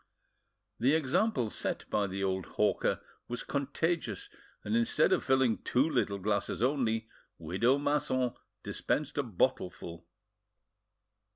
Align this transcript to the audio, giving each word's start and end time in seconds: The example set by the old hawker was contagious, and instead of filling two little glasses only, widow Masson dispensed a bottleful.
The 0.79 0.95
example 0.95 1.51
set 1.51 1.87
by 1.91 2.07
the 2.07 2.23
old 2.23 2.47
hawker 2.57 3.01
was 3.27 3.43
contagious, 3.43 4.29
and 4.63 4.75
instead 4.75 5.13
of 5.13 5.23
filling 5.23 5.59
two 5.59 5.87
little 5.87 6.17
glasses 6.17 6.63
only, 6.63 7.07
widow 7.37 7.77
Masson 7.77 8.33
dispensed 8.63 9.19
a 9.19 9.23
bottleful. 9.23 10.07